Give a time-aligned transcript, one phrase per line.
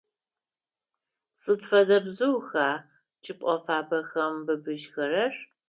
[1.41, 2.69] Сыд фэдэ бзыуха
[3.23, 5.33] чӏыпӏэ фабэхэм быбыжьыгъэхэр?